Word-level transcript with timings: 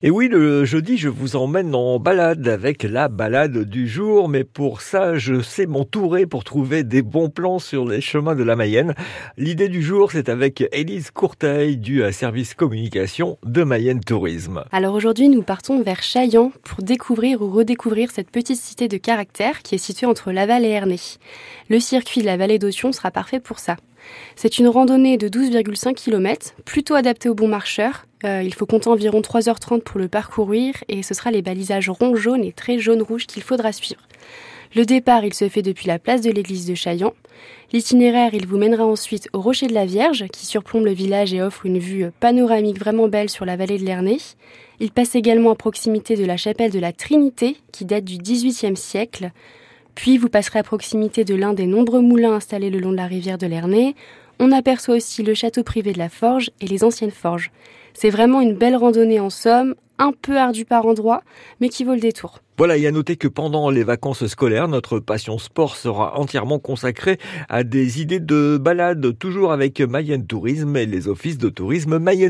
Et 0.00 0.12
oui, 0.12 0.28
le 0.28 0.64
jeudi, 0.64 0.96
je 0.96 1.08
vous 1.08 1.34
emmène 1.34 1.74
en 1.74 1.98
balade 1.98 2.46
avec 2.46 2.84
la 2.84 3.08
balade 3.08 3.64
du 3.64 3.88
jour, 3.88 4.28
mais 4.28 4.44
pour 4.44 4.80
ça, 4.80 5.18
je 5.18 5.40
sais 5.40 5.66
m'entourer 5.66 6.24
pour 6.24 6.44
trouver 6.44 6.84
des 6.84 7.02
bons 7.02 7.30
plans 7.30 7.58
sur 7.58 7.84
les 7.84 8.00
chemins 8.00 8.36
de 8.36 8.44
la 8.44 8.54
Mayenne. 8.54 8.94
L'idée 9.36 9.68
du 9.68 9.82
jour, 9.82 10.12
c'est 10.12 10.28
avec 10.28 10.62
Élise 10.70 11.10
Courteil 11.10 11.78
du 11.78 12.00
service 12.12 12.54
communication 12.54 13.38
de 13.42 13.64
Mayenne 13.64 13.98
Tourisme. 13.98 14.62
Alors 14.70 14.94
aujourd'hui, 14.94 15.28
nous 15.28 15.42
partons 15.42 15.82
vers 15.82 16.00
Chaillan 16.00 16.52
pour 16.62 16.84
découvrir 16.84 17.42
ou 17.42 17.50
redécouvrir 17.50 18.12
cette 18.12 18.30
petite 18.30 18.60
cité 18.60 18.86
de 18.86 18.98
caractère 18.98 19.62
qui 19.62 19.74
est 19.74 19.78
située 19.78 20.06
entre 20.06 20.30
Laval 20.30 20.64
et 20.64 20.68
Ernée. 20.68 21.00
Le 21.70 21.80
circuit 21.80 22.20
de 22.20 22.26
la 22.26 22.36
vallée 22.36 22.60
d'Otion 22.60 22.92
sera 22.92 23.10
parfait 23.10 23.40
pour 23.40 23.58
ça. 23.58 23.76
C'est 24.36 24.58
une 24.58 24.68
randonnée 24.68 25.16
de 25.16 25.28
12,5 25.28 25.94
km, 25.94 26.54
plutôt 26.64 26.94
adaptée 26.94 27.28
aux 27.28 27.34
bons 27.34 27.48
marcheurs. 27.48 28.06
Euh, 28.24 28.42
il 28.42 28.54
faut 28.54 28.66
compter 28.66 28.88
environ 28.88 29.20
3h30 29.20 29.82
pour 29.82 30.00
le 30.00 30.08
parcourir 30.08 30.74
et 30.88 31.02
ce 31.02 31.14
sera 31.14 31.30
les 31.30 31.42
balisages 31.42 31.88
rond 31.88 32.16
jaune 32.16 32.44
et 32.44 32.52
très 32.52 32.78
jaune-rouge 32.78 33.26
qu'il 33.26 33.42
faudra 33.42 33.72
suivre. 33.72 34.00
Le 34.74 34.84
départ, 34.84 35.24
il 35.24 35.32
se 35.32 35.48
fait 35.48 35.62
depuis 35.62 35.86
la 35.86 35.98
place 35.98 36.20
de 36.20 36.30
l'église 36.30 36.66
de 36.66 36.74
Chaillan. 36.74 37.14
L'itinéraire, 37.72 38.32
vous 38.46 38.58
mènera 38.58 38.84
ensuite 38.84 39.28
au 39.32 39.40
Rocher 39.40 39.66
de 39.66 39.74
la 39.74 39.86
Vierge, 39.86 40.26
qui 40.32 40.44
surplombe 40.44 40.84
le 40.84 40.92
village 40.92 41.32
et 41.32 41.40
offre 41.40 41.64
une 41.64 41.78
vue 41.78 42.06
panoramique 42.20 42.78
vraiment 42.78 43.08
belle 43.08 43.30
sur 43.30 43.44
la 43.44 43.56
vallée 43.56 43.78
de 43.78 43.84
l'Ernée. 43.84 44.18
Il 44.80 44.90
passe 44.90 45.14
également 45.14 45.52
à 45.52 45.54
proximité 45.54 46.16
de 46.16 46.24
la 46.24 46.36
chapelle 46.36 46.70
de 46.70 46.78
la 46.78 46.92
Trinité, 46.92 47.56
qui 47.72 47.84
date 47.84 48.04
du 48.04 48.18
XVIIIe 48.18 48.76
siècle. 48.76 49.30
Puis 49.98 50.16
vous 50.16 50.28
passerez 50.28 50.60
à 50.60 50.62
proximité 50.62 51.24
de 51.24 51.34
l'un 51.34 51.54
des 51.54 51.66
nombreux 51.66 52.00
moulins 52.00 52.34
installés 52.34 52.70
le 52.70 52.78
long 52.78 52.92
de 52.92 52.96
la 52.96 53.08
rivière 53.08 53.36
de 53.36 53.48
l'Ernée. 53.48 53.96
On 54.38 54.52
aperçoit 54.52 54.94
aussi 54.94 55.24
le 55.24 55.34
château 55.34 55.64
privé 55.64 55.92
de 55.92 55.98
la 55.98 56.08
Forge 56.08 56.50
et 56.60 56.68
les 56.68 56.84
anciennes 56.84 57.10
forges. 57.10 57.50
C'est 57.94 58.08
vraiment 58.08 58.40
une 58.40 58.54
belle 58.54 58.76
randonnée 58.76 59.18
en 59.18 59.28
somme, 59.28 59.74
un 59.98 60.12
peu 60.12 60.38
ardue 60.38 60.64
par 60.64 60.86
endroits, 60.86 61.22
mais 61.60 61.68
qui 61.68 61.82
vaut 61.82 61.94
le 61.94 62.00
détour. 62.00 62.38
Voilà, 62.58 62.76
et 62.76 62.86
à 62.86 62.92
noter 62.92 63.16
que 63.16 63.26
pendant 63.26 63.70
les 63.70 63.82
vacances 63.82 64.24
scolaires, 64.28 64.68
notre 64.68 65.00
passion 65.00 65.36
sport 65.38 65.76
sera 65.76 66.16
entièrement 66.16 66.60
consacrée 66.60 67.18
à 67.48 67.64
des 67.64 68.00
idées 68.00 68.20
de 68.20 68.56
balade, 68.56 69.18
toujours 69.18 69.50
avec 69.50 69.80
Mayenne 69.80 70.26
Tourisme 70.26 70.76
et 70.76 70.86
les 70.86 71.08
offices 71.08 71.38
de 71.38 71.48
tourisme 71.48 71.98
mayennais. 71.98 72.26